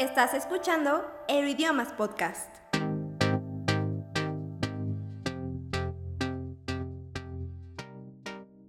[0.00, 2.48] Estás escuchando Euroidiomas Podcast.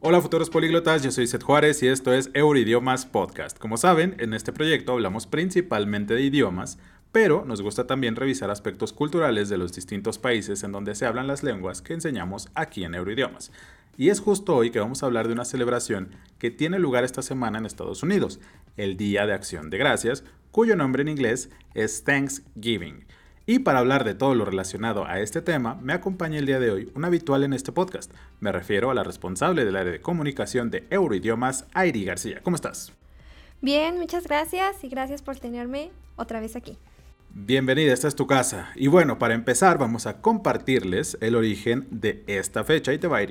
[0.01, 3.57] Hola futuros políglotas, yo soy Seth Juárez y esto es Euroidiomas Podcast.
[3.59, 6.77] Como saben, en este proyecto hablamos principalmente de idiomas,
[7.13, 11.27] pero nos gusta también revisar aspectos culturales de los distintos países en donde se hablan
[11.27, 13.53] las lenguas que enseñamos aquí en Euroidiomas.
[13.97, 17.21] Y es justo hoy que vamos a hablar de una celebración que tiene lugar esta
[17.21, 18.39] semana en Estados Unidos,
[18.77, 23.05] el Día de Acción de Gracias, cuyo nombre en inglés es Thanksgiving.
[23.45, 26.71] Y para hablar de todo lo relacionado a este tema, me acompaña el día de
[26.71, 28.13] hoy un habitual en este podcast.
[28.39, 32.39] Me refiero a la responsable del área de comunicación de Euroidiomas, Airi García.
[32.43, 32.93] ¿Cómo estás?
[33.61, 36.77] Bien, muchas gracias y gracias por tenerme otra vez aquí.
[37.33, 38.71] Bienvenida, esta es tu casa.
[38.75, 42.93] Y bueno, para empezar vamos a compartirles el origen de esta fecha.
[42.93, 43.21] Y te va.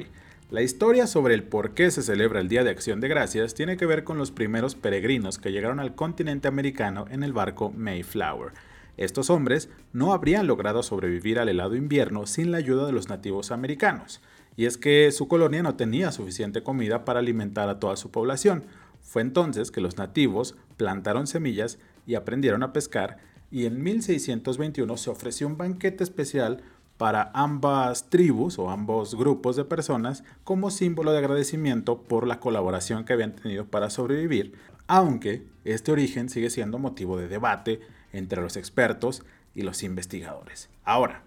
[0.51, 3.77] La historia sobre el por qué se celebra el Día de Acción de Gracias tiene
[3.77, 8.53] que ver con los primeros peregrinos que llegaron al continente americano en el barco Mayflower
[9.01, 13.51] estos hombres no habrían logrado sobrevivir al helado invierno sin la ayuda de los nativos
[13.51, 14.21] americanos,
[14.57, 18.65] y es que su colonia no tenía suficiente comida para alimentar a toda su población.
[19.01, 23.17] Fue entonces que los nativos plantaron semillas y aprendieron a pescar,
[23.51, 26.63] y en 1621 se ofreció un banquete especial
[27.01, 33.07] para ambas tribus o ambos grupos de personas como símbolo de agradecimiento por la colaboración
[33.07, 34.53] que habían tenido para sobrevivir,
[34.87, 37.81] aunque este origen sigue siendo motivo de debate
[38.13, 39.23] entre los expertos
[39.55, 40.69] y los investigadores.
[40.85, 41.23] Ahora,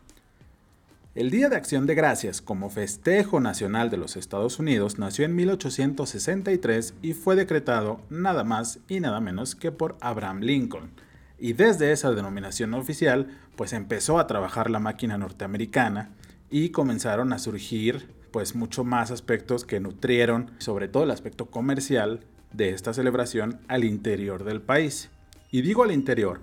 [1.16, 5.36] el Día de Acción de Gracias como festejo nacional de los Estados Unidos nació en
[5.36, 10.92] 1863 y fue decretado nada más y nada menos que por Abraham Lincoln.
[11.38, 16.12] Y desde esa denominación oficial, pues empezó a trabajar la máquina norteamericana
[16.50, 22.22] y comenzaron a surgir pues mucho más aspectos que nutrieron sobre todo el aspecto comercial
[22.52, 25.10] de esta celebración al interior del país.
[25.52, 26.42] Y digo al interior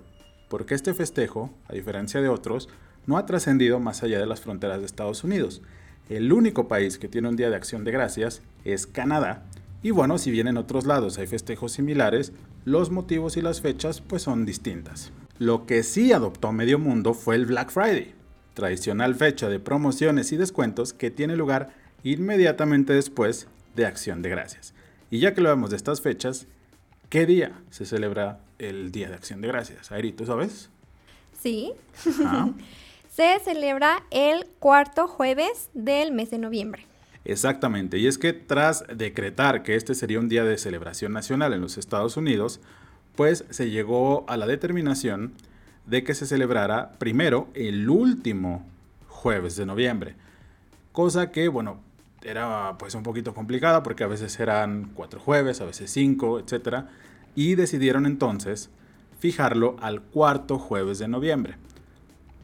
[0.49, 2.67] porque este festejo, a diferencia de otros,
[3.05, 5.61] no ha trascendido más allá de las fronteras de Estados Unidos.
[6.09, 9.45] El único país que tiene un Día de Acción de Gracias es Canadá.
[9.83, 12.33] Y bueno, si bien en otros lados hay festejos similares,
[12.65, 15.11] los motivos y las fechas pues son distintas.
[15.39, 18.13] Lo que sí adoptó medio mundo fue el Black Friday,
[18.53, 24.73] tradicional fecha de promociones y descuentos que tiene lugar inmediatamente después de Acción de Gracias.
[25.09, 26.47] Y ya que lo vemos de estas fechas,
[27.09, 29.91] ¿qué día se celebra el Día de Acción de Gracias.
[29.91, 30.69] Airi, ¿tú sabes?
[31.41, 31.73] Sí.
[33.09, 36.85] Se celebra el cuarto jueves del mes de noviembre.
[37.23, 41.61] Exactamente, y es que tras decretar que este sería un día de celebración nacional en
[41.61, 42.59] los Estados Unidos,
[43.15, 45.33] pues se llegó a la determinación
[45.85, 48.65] de que se celebrara primero el último
[49.07, 50.15] jueves de noviembre,
[50.91, 51.79] cosa que, bueno,
[52.23, 56.89] era pues un poquito complicada porque a veces eran cuatro jueves, a veces cinco, etcétera
[57.35, 58.69] y decidieron entonces
[59.19, 61.55] fijarlo al cuarto jueves de noviembre.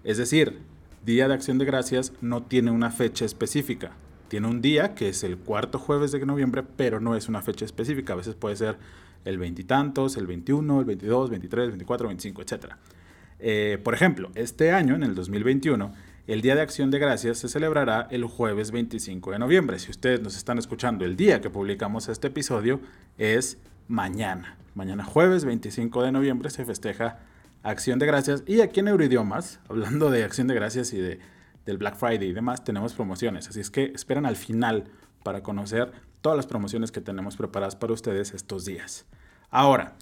[0.03, 0.59] Es decir,
[1.05, 3.91] Día de Acción de Gracias no tiene una fecha específica.
[4.27, 7.65] Tiene un día que es el cuarto jueves de noviembre, pero no es una fecha
[7.65, 8.13] específica.
[8.13, 8.77] A veces puede ser
[9.25, 13.81] el veintitantos, el 21, el 22, 23, 24, 25, etc.
[13.83, 15.93] por ejemplo, este año, en el 2021,
[16.27, 19.79] el Día de Acción de Gracias se celebrará el jueves 25 de noviembre.
[19.79, 22.81] Si ustedes nos están escuchando el día que publicamos este episodio,
[23.17, 23.57] es
[23.87, 24.57] mañana.
[24.75, 27.19] Mañana jueves 25 de noviembre se festeja
[27.63, 28.43] Acción de Gracias.
[28.45, 31.19] Y aquí en Euroidiomas, hablando de Acción de Gracias y de,
[31.67, 33.47] del Black Friday y demás, tenemos promociones.
[33.47, 34.85] Así es que esperan al final
[35.23, 35.91] para conocer
[36.21, 39.05] todas las promociones que tenemos preparadas para ustedes estos días.
[39.51, 39.95] Ahora,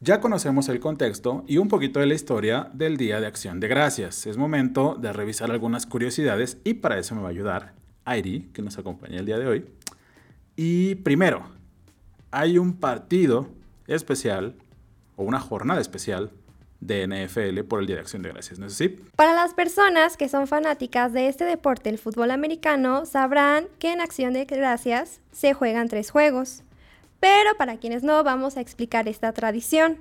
[0.00, 3.68] ya conocemos el contexto y un poquito de la historia del Día de Acción de
[3.68, 4.26] Gracias.
[4.26, 7.74] Es momento de revisar algunas curiosidades y para eso me va a ayudar
[8.04, 9.64] Airi, que nos acompaña el día de hoy.
[10.56, 11.46] Y primero,
[12.30, 13.48] hay un partido
[13.86, 14.56] especial
[15.16, 16.30] o una jornada especial
[16.84, 18.88] de NFL por el Día de Acción de Gracias, ¿no es así?
[19.16, 24.00] Para las personas que son fanáticas de este deporte, el fútbol americano, sabrán que en
[24.00, 26.62] Acción de Gracias se juegan tres juegos.
[27.20, 29.98] Pero para quienes no, vamos a explicar esta tradición.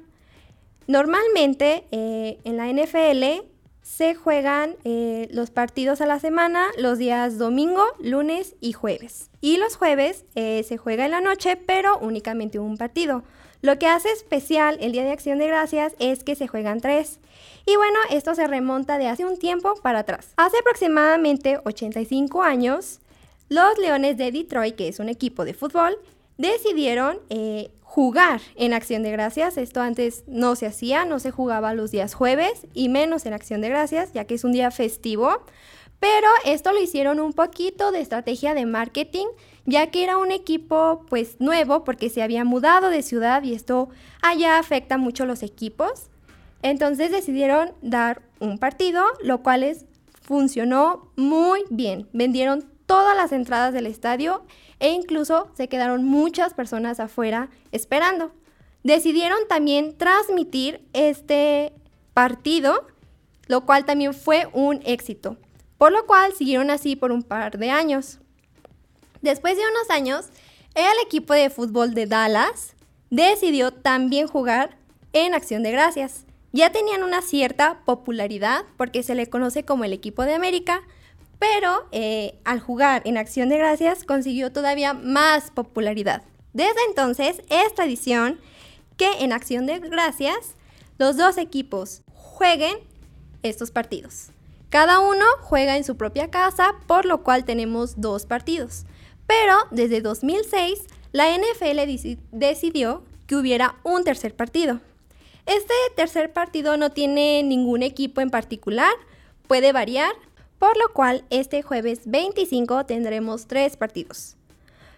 [0.88, 3.48] Normalmente eh, en la NFL
[3.82, 9.30] se juegan eh, los partidos a la semana los días domingo, lunes y jueves.
[9.40, 13.24] Y los jueves eh, se juega en la noche, pero únicamente un partido.
[13.64, 17.22] Lo que hace especial el Día de Acción de Gracias es que se juegan tres.
[17.66, 20.34] Y bueno, esto se remonta de hace un tiempo para atrás.
[20.36, 23.00] Hace aproximadamente 85 años,
[23.48, 25.98] los Leones de Detroit, que es un equipo de fútbol,
[26.38, 29.56] decidieron eh, jugar en Acción de Gracias.
[29.56, 33.62] Esto antes no se hacía, no se jugaba los días jueves y menos en Acción
[33.62, 35.42] de Gracias, ya que es un día festivo.
[36.04, 39.28] Pero esto lo hicieron un poquito de estrategia de marketing,
[39.66, 43.88] ya que era un equipo pues nuevo porque se había mudado de ciudad y esto
[44.22, 46.10] allá afecta mucho los equipos.
[46.62, 49.86] Entonces decidieron dar un partido, lo cual es,
[50.22, 52.10] funcionó muy bien.
[52.12, 54.44] Vendieron todas las entradas del estadio
[54.82, 58.34] e incluso se quedaron muchas personas afuera esperando.
[58.84, 61.72] Decidieron también transmitir este
[62.14, 62.88] partido,
[63.48, 65.38] lo cual también fue un éxito,
[65.84, 68.20] por lo cual siguieron así por un par de años.
[69.22, 70.28] Después de unos años,
[70.76, 72.74] el equipo de fútbol de Dallas
[73.10, 74.78] decidió también jugar
[75.12, 76.24] en Acción de Gracias.
[76.54, 80.84] Ya tenían una cierta popularidad porque se le conoce como el equipo de América,
[81.38, 86.24] pero eh, al jugar en Acción de Gracias consiguió todavía más popularidad.
[86.54, 88.40] Desde entonces es tradición
[88.96, 90.56] que en Acción de Gracias
[90.98, 92.78] los dos equipos jueguen
[93.42, 94.33] estos partidos.
[94.74, 98.88] Cada uno juega en su propia casa, por lo cual tenemos dos partidos.
[99.28, 101.80] Pero desde 2006 la NFL
[102.32, 104.80] decidió que hubiera un tercer partido.
[105.46, 108.90] Este tercer partido no tiene ningún equipo en particular,
[109.48, 110.16] puede variar,
[110.58, 114.38] por lo cual este jueves 25 tendremos tres partidos.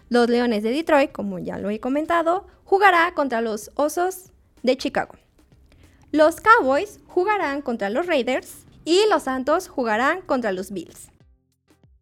[0.08, 4.32] Los Leones de Detroit, como ya lo he comentado, jugará contra los Osos
[4.64, 5.16] de Chicago.
[6.14, 11.10] Los Cowboys jugarán contra los Raiders y los Santos jugarán contra los Bills.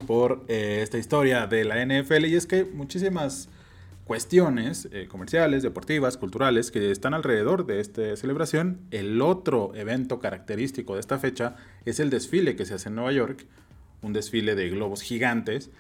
[0.06, 3.50] Por eh, esta historia de la NFL y es que muchísimas
[4.06, 8.82] cuestiones eh, comerciales, deportivas, culturales que están alrededor de esta celebración.
[8.92, 13.14] El otro evento característico de esta fecha es el desfile que se hace en Nueva
[13.14, 13.46] York,
[14.02, 15.72] un desfile de globos gigantes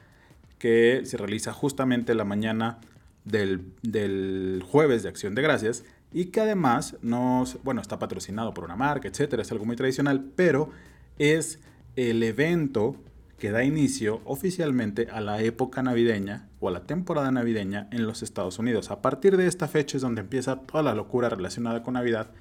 [0.57, 2.79] que se realiza justamente la mañana
[3.25, 5.83] del, jueves de Acción de Gracias
[6.13, 10.31] y que además nos, bueno, está patrocinado por una marca, etcétera, es algo muy tradicional,
[10.35, 10.69] pero
[11.17, 11.59] es
[11.95, 12.95] el evento
[13.37, 18.23] que da inicio oficialmente a la época navideña o a la temporada navideña en los
[18.23, 18.89] Estados Unidos.
[18.89, 22.31] A partir de esta fecha es donde empieza toda la locura relacionada con Navidad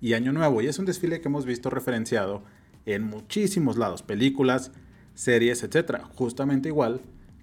[0.00, 0.60] y Año Nuevo.
[0.60, 2.42] Y es un desfile que hemos visto referenciado
[2.84, 4.70] en muchísimos lados, películas,
[5.14, 6.02] series, etc.
[6.14, 7.00] Justamente igual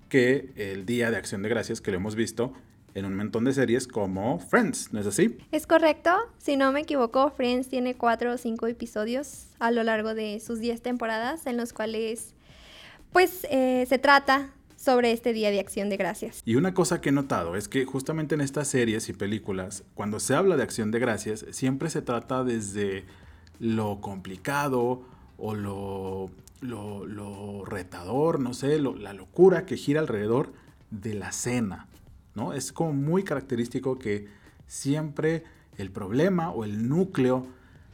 [0.09, 2.53] que el Día de Acción de Gracias que lo hemos visto
[2.93, 5.37] en un montón de series como Friends, ¿no es así?
[5.51, 10.13] Es correcto, si no me equivoco, Friends tiene cuatro o cinco episodios a lo largo
[10.13, 12.33] de sus diez temporadas en los cuales
[13.11, 16.41] pues eh, se trata sobre este Día de Acción de Gracias.
[16.45, 20.19] Y una cosa que he notado es que justamente en estas series y películas, cuando
[20.19, 23.05] se habla de Acción de Gracias, siempre se trata desde
[23.59, 25.03] lo complicado
[25.37, 26.29] o lo,
[26.61, 30.53] lo, retador, no sé, la locura que gira alrededor
[30.91, 31.87] de la cena,
[32.35, 32.53] ¿no?
[32.53, 34.27] Es como muy característico que
[34.67, 35.43] siempre
[35.77, 37.47] el problema o el núcleo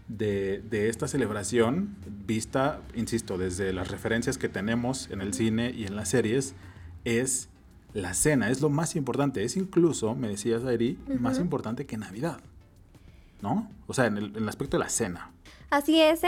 [0.07, 1.95] de, esta celebración,
[2.25, 6.55] vista, insisto, desde las referencias que tenemos en el cine y en las series,
[7.05, 7.49] es
[7.93, 12.39] la cena, es lo más importante, es incluso, me decías, Airi, más importante que Navidad,
[13.41, 13.69] ¿no?
[13.87, 15.31] O sea, en el, aspecto de la cena.
[15.69, 16.21] Así es,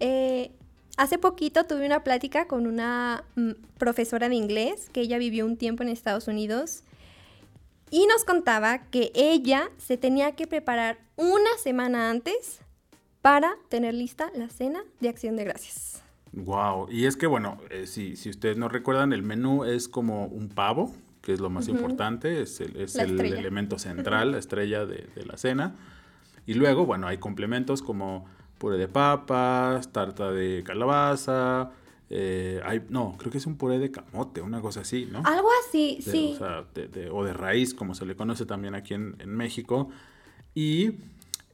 [0.00, 0.50] ¿eh?
[0.96, 5.56] hace poquito tuve una plática con una mm, profesora de inglés que ella vivió un
[5.56, 6.84] tiempo en Estados Unidos
[7.90, 12.60] y nos contaba que ella se tenía que preparar una semana antes
[13.24, 16.02] para tener lista la cena de acción de gracias.
[16.32, 20.26] Wow, y es que bueno, eh, si, si, ustedes no recuerdan, el menú es como
[20.26, 24.84] un pavo, que es lo más importante, es el, es el elemento central, la estrella
[24.84, 25.74] de, de, la cena.
[26.44, 28.26] Y luego, bueno, hay complementos como
[28.58, 31.70] puré de papas, tarta de calabaza,
[32.10, 35.22] eh, hay, no, creo que es un puré de camote, una cosa así, ¿no?
[35.24, 36.32] Algo así, sí.
[36.34, 39.88] O, sea, de, o de raíz, como se le conoce también aquí en, en México.
[40.54, 40.92] Y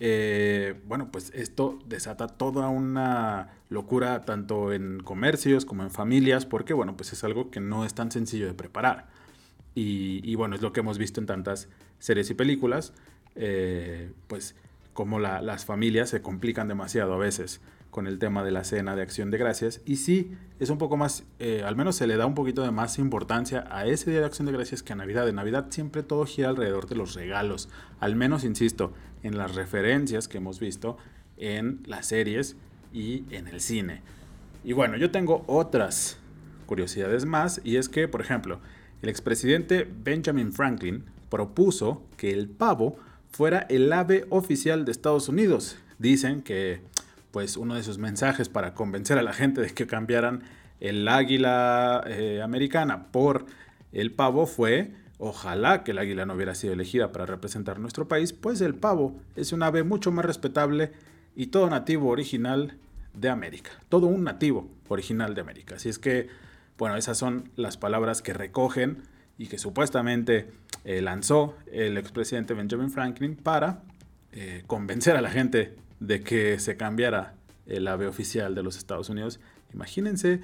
[0.02, 6.72] eh, bueno, pues esto desata toda una locura tanto en comercios como en familias, porque
[6.72, 9.08] bueno, pues es algo que no es tan sencillo de preparar.
[9.74, 11.68] Y, bueno, es lo que hemos visto en tantas
[12.00, 12.92] series y películas,
[13.34, 14.56] eh, pues
[14.92, 17.60] como las familias se complican demasiado a veces
[17.90, 19.80] con el tema de la cena de acción de gracias.
[19.84, 22.70] Y sí, es un poco más, eh, al menos se le da un poquito de
[22.70, 25.28] más importancia a ese día de acción de gracias que a Navidad.
[25.28, 27.68] En Navidad siempre todo gira alrededor de los regalos.
[27.98, 28.92] Al menos, insisto,
[29.22, 30.96] en las referencias que hemos visto
[31.36, 32.56] en las series
[32.92, 34.02] y en el cine.
[34.62, 36.18] Y bueno, yo tengo otras
[36.66, 38.60] curiosidades más y es que, por ejemplo,
[39.02, 42.96] el expresidente Benjamin Franklin propuso que el pavo
[43.30, 45.76] fuera el ave oficial de Estados Unidos.
[45.98, 46.82] Dicen que
[47.30, 50.42] pues uno de sus mensajes para convencer a la gente de que cambiaran
[50.80, 53.46] el águila eh, americana por
[53.92, 58.32] el pavo fue Ojalá que el águila no hubiera sido elegida para representar nuestro país,
[58.32, 60.92] pues el pavo es un ave mucho más respetable
[61.36, 62.78] y todo nativo original
[63.12, 63.70] de América.
[63.90, 65.74] Todo un nativo original de América.
[65.74, 66.28] Así es que,
[66.78, 69.02] bueno, esas son las palabras que recogen
[69.36, 70.52] y que supuestamente
[70.86, 73.82] eh, lanzó el expresidente Benjamin Franklin para
[74.32, 77.34] eh, convencer a la gente de que se cambiara
[77.66, 79.38] el ave oficial de los Estados Unidos,
[79.72, 80.40] imagínense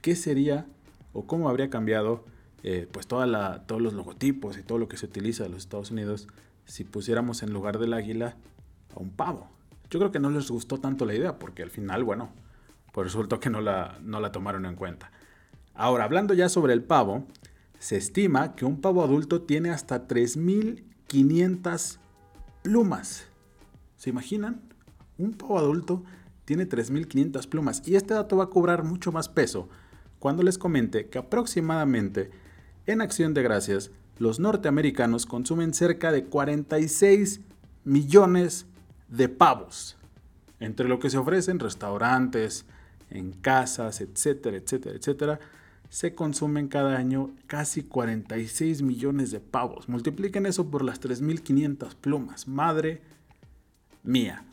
[0.00, 0.66] qué sería
[1.12, 2.24] o cómo habría cambiado
[2.62, 5.62] eh, pues toda la, todos los logotipos y todo lo que se utiliza en los
[5.62, 6.28] Estados Unidos
[6.64, 8.36] si pusiéramos en lugar del águila
[8.94, 9.50] a un pavo.
[9.90, 12.30] Yo creo que no les gustó tanto la idea porque al final, bueno,
[12.92, 15.10] pues resultó que no la, no la tomaron en cuenta.
[15.74, 17.26] Ahora, hablando ya sobre el pavo,
[17.78, 21.98] se estima que un pavo adulto tiene hasta 3.500
[22.62, 23.28] plumas.
[23.96, 24.67] ¿Se imaginan?
[25.18, 26.02] Un pavo adulto
[26.44, 29.68] tiene 3.500 plumas y este dato va a cobrar mucho más peso
[30.18, 32.30] cuando les comente que aproximadamente
[32.86, 37.40] en acción de gracias los norteamericanos consumen cerca de 46
[37.84, 38.66] millones
[39.08, 39.96] de pavos,
[40.60, 42.64] entre lo que se ofrece en restaurantes,
[43.10, 45.40] en casas, etcétera, etcétera, etcétera,
[45.88, 49.88] se consumen cada año casi 46 millones de pavos.
[49.88, 52.46] Multipliquen eso por las 3.500 plumas.
[52.46, 53.00] Madre
[54.02, 54.44] mía.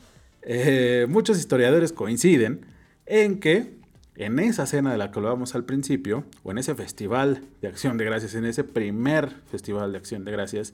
[0.47, 2.67] Eh, muchos historiadores coinciden
[3.07, 3.79] en que
[4.15, 7.97] en esa cena de la que hablábamos al principio, o en ese festival de acción
[7.97, 10.73] de gracias, en ese primer festival de acción de gracias,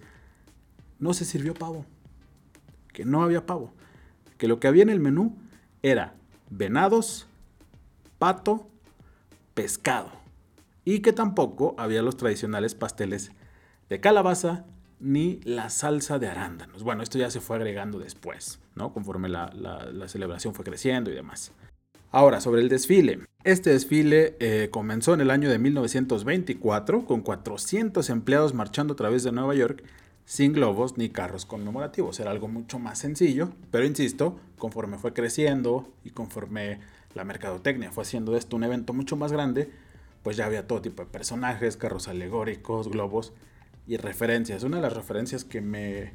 [0.99, 1.85] no se sirvió pavo.
[2.93, 3.73] Que no había pavo.
[4.37, 5.37] Que lo que había en el menú
[5.81, 6.13] era
[6.49, 7.25] venados,
[8.19, 8.67] pato,
[9.53, 10.11] pescado.
[10.83, 13.31] Y que tampoco había los tradicionales pasteles
[13.89, 14.65] de calabaza
[15.01, 16.83] ni la salsa de arándanos.
[16.83, 18.93] Bueno, esto ya se fue agregando después, ¿no?
[18.93, 19.51] Conforme la,
[20.07, 21.51] celebración fue creciendo y demás.
[22.11, 23.19] Ahora, sobre el desfile.
[23.43, 29.23] Este desfile eh, comenzó en el año de 1924 con 400 empleados marchando a través
[29.23, 29.83] de Nueva York
[30.25, 32.19] sin globos ni carros conmemorativos.
[32.19, 36.79] Era algo mucho más sencillo, pero insisto, conforme fue creciendo y conforme
[37.15, 39.69] la mercadotecnia fue haciendo esto un evento mucho más grande,
[40.21, 43.33] pues ya había todo tipo de personajes, carros alegóricos, globos
[43.87, 44.63] y referencias.
[44.63, 46.13] Una de las referencias que me...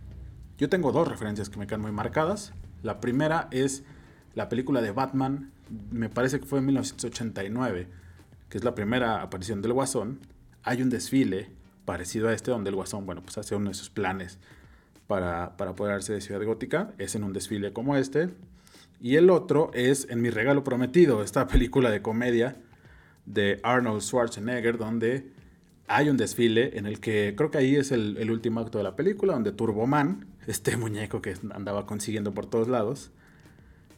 [0.59, 2.53] Yo tengo dos referencias que me quedan muy marcadas.
[2.83, 3.85] La primera es
[4.35, 5.51] la película de Batman,
[5.91, 7.89] me parece que fue en 1989,
[8.49, 10.21] que es la primera aparición del Guasón.
[10.63, 11.51] Hay un desfile
[11.85, 14.39] parecido a este donde el Guasón, bueno, pues hace uno de sus planes
[15.07, 16.93] para, para apoderarse de Ciudad Gótica.
[16.99, 18.31] Es en un desfile como este.
[19.01, 22.57] Y el otro es En mi regalo prometido, esta película de comedia
[23.27, 25.31] de Arnold Schwarzenegger, donde
[25.89, 28.97] hay un desfile en el que creo que ahí es el, último acto de la
[28.97, 33.11] película, donde Turboman, este muñeco que andaba consiguiendo por todos lados,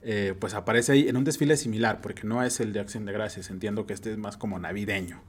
[0.03, 3.13] eh, pues aparece ahí en un desfile similar, porque no es el de Acción de
[3.13, 5.21] Gracias, entiendo que este es más como navideño.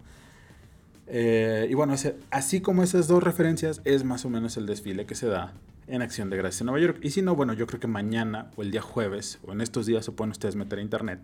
[1.08, 1.96] Eh, y bueno,
[2.30, 5.54] así como esas dos referencias, es más o menos el desfile que se da
[5.88, 7.00] en Acción de Gracias en Nueva York.
[7.02, 9.88] Y si no, bueno, yo creo que mañana o el día jueves o en estos
[9.88, 11.20] días se pueden ustedes meter a internet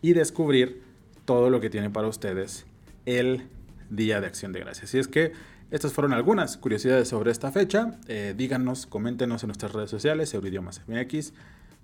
[0.00, 0.82] y descubrir
[1.26, 2.64] todo lo que tiene para ustedes
[3.04, 3.48] el
[3.94, 4.94] Día de Acción de Gracias.
[4.94, 5.32] Y es que
[5.70, 7.98] estas fueron algunas curiosidades sobre esta fecha.
[8.08, 11.32] Eh, díganos, coméntenos en nuestras redes sociales, Euridiomas MX,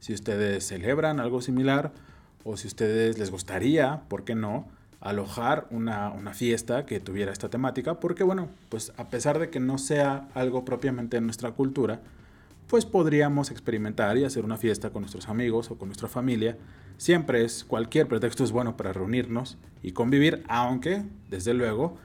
[0.00, 1.92] si ustedes celebran algo similar
[2.44, 4.68] o si ustedes les gustaría, ¿por qué no?
[5.00, 9.60] alojar una, una, fiesta que tuviera esta temática, porque bueno, pues a pesar de que
[9.60, 12.00] no sea algo propiamente en nuestra cultura,
[12.66, 16.56] pues podríamos experimentar y hacer una fiesta con nuestros amigos o con nuestra familia.
[16.98, 21.96] Siempre es, cualquier pretexto es bueno para reunirnos y convivir, aunque, desde luego,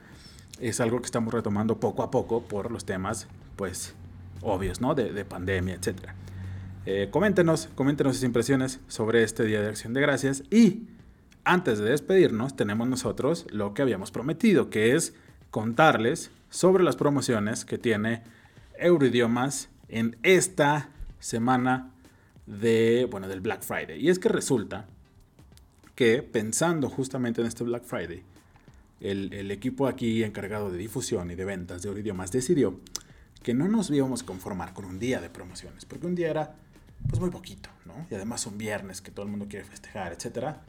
[0.60, 3.94] es algo que estamos retomando poco a poco por los temas, pues,
[4.40, 4.94] obvios, ¿no?
[4.94, 6.10] De, de pandemia, etc.
[6.86, 10.86] Eh, coméntenos, coméntenos sus impresiones sobre este Día de Acción de Gracias y
[11.44, 15.14] antes de despedirnos, tenemos nosotros lo que habíamos prometido, que es
[15.50, 18.22] contarles sobre las promociones que tiene
[18.78, 21.90] Euroidiomas en esta semana
[22.46, 24.00] de, bueno, del Black Friday.
[24.00, 24.86] Y es que resulta
[25.94, 28.22] que pensando justamente en este Black Friday,
[29.00, 32.80] el, equipo aquí encargado de difusión y de ventas de Euroidiomas decidió
[33.42, 36.56] que no nos íbamos a conformar con un día de promociones, porque un día era
[37.08, 38.06] pues muy poquito, ¿no?
[38.10, 40.62] Y además un viernes que todo el mundo quiere festejar, etcétera.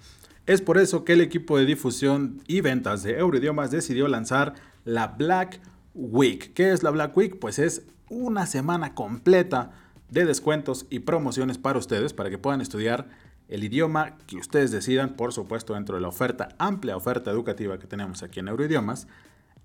[0.46, 5.08] Es por eso que el equipo de difusión y ventas de Euroidiomas decidió lanzar la
[5.08, 5.62] Black
[5.94, 6.54] Week.
[6.54, 7.40] ¿Qué es la Black Week?
[7.40, 9.72] Pues es una semana completa
[10.16, 13.10] de descuentos y promociones para ustedes, para que puedan estudiar
[13.50, 17.86] el idioma que ustedes decidan, por supuesto, dentro de la oferta, amplia oferta educativa que
[17.86, 19.08] tenemos aquí en Euroidiomas.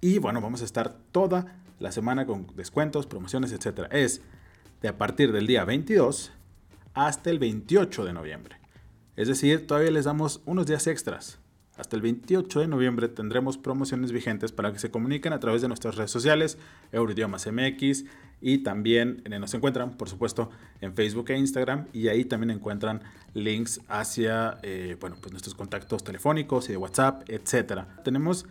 [0.00, 3.86] Y bueno, vamos a estar toda la semana con descuentos, promociones, etc.
[3.92, 4.22] Es
[4.82, 6.32] de a partir del día 22
[6.94, 8.56] hasta el 28 de noviembre.
[9.14, 11.38] Es decir, todavía les damos unos días extras.
[11.80, 15.68] Hasta el 28 de noviembre tendremos promociones vigentes para que se comuniquen a través de
[15.68, 16.58] nuestras redes sociales,
[16.92, 18.04] Euroidiomas MX,
[18.42, 20.50] y también eh, nos encuentran, por supuesto,
[20.82, 26.04] en Facebook e Instagram, y ahí también encuentran links hacia eh, bueno, pues nuestros contactos
[26.04, 27.84] telefónicos y de WhatsApp, etc.
[28.04, 28.46] Tenemos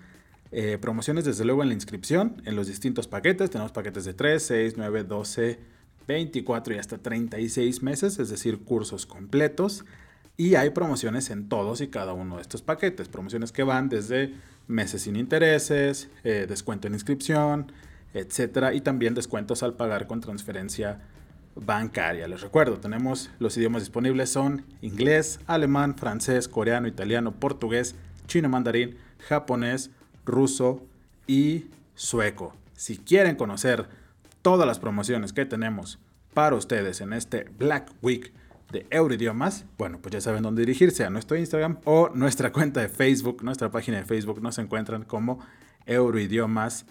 [0.51, 3.51] eh, promociones desde luego en la inscripción, en los distintos paquetes.
[3.51, 5.59] Tenemos paquetes de 3, 6, 9, 12
[6.09, 9.85] 24 y hasta 36 meses, es decir, cursos completos.
[10.39, 13.09] Y hay promociones en todos y cada uno de estos paquetes.
[13.09, 14.35] Promociones que van desde
[14.69, 17.73] meses sin intereses, eh, descuento en inscripción,
[18.13, 21.01] etcétera, y también descuentos al pagar con transferencia
[21.57, 22.25] bancaria.
[22.29, 28.95] Les recuerdo, tenemos los idiomas disponibles son inglés, alemán, francés, coreano, italiano, portugués, chino mandarín,
[29.27, 29.91] japonés,
[30.23, 30.81] ruso
[31.27, 31.65] y
[31.95, 32.55] sueco.
[32.77, 33.89] Si quieren conocer
[34.41, 35.99] todas las promociones que tenemos
[36.33, 38.31] para ustedes en este Black Week
[38.71, 42.89] de Euroidiomas, bueno, pues ya saben dónde dirigirse, a nuestro Instagram o nuestra cuenta de
[42.89, 45.39] Facebook, nuestra página de Facebook nos encuentran como
[45.85, 46.85] Euroidiomas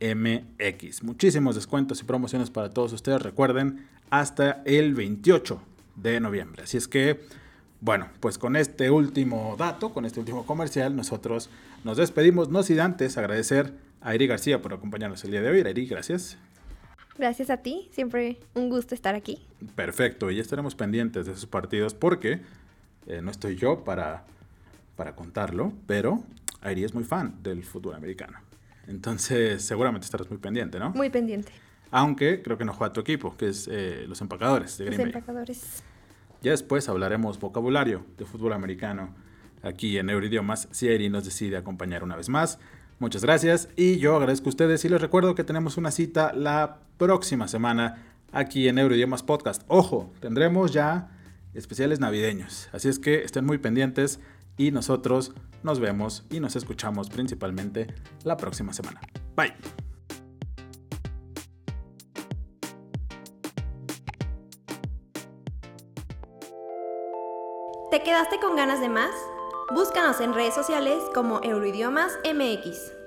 [0.00, 1.02] MX.
[1.02, 5.60] Muchísimos descuentos y promociones para todos ustedes, recuerden, hasta el 28
[5.96, 6.62] de noviembre.
[6.62, 7.20] Así es que,
[7.80, 11.50] bueno, pues con este último dato, con este último comercial, nosotros
[11.84, 15.60] nos despedimos, no sin antes agradecer a Eri García por acompañarnos el día de hoy.
[15.60, 16.38] Eri, gracias.
[17.18, 19.44] Gracias a ti, siempre un gusto estar aquí.
[19.74, 22.40] Perfecto, y ya estaremos pendientes de esos partidos porque
[23.06, 24.24] eh, no estoy yo para,
[24.94, 26.22] para contarlo, pero
[26.60, 28.38] Airi es muy fan del fútbol americano.
[28.86, 30.90] Entonces, seguramente estarás muy pendiente, ¿no?
[30.90, 31.52] Muy pendiente.
[31.90, 35.06] Aunque creo que no juega tu equipo, que es eh, los empacadores de Green Los
[35.08, 35.82] empacadores.
[36.40, 39.12] Ya después hablaremos vocabulario de fútbol americano
[39.62, 42.60] aquí en Euroidiomas si Airi nos decide acompañar una vez más.
[43.00, 46.80] Muchas gracias y yo agradezco a ustedes y les recuerdo que tenemos una cita la
[46.96, 49.62] próxima semana aquí en Euroidiomas Podcast.
[49.68, 51.10] Ojo, tendremos ya
[51.54, 54.18] especiales navideños, así es que estén muy pendientes
[54.56, 57.86] y nosotros nos vemos y nos escuchamos principalmente
[58.24, 59.00] la próxima semana.
[59.36, 59.54] Bye.
[67.92, 69.10] ¿Te quedaste con ganas de más?
[69.70, 72.97] Búscanos en redes sociales como Euroidiomas MX.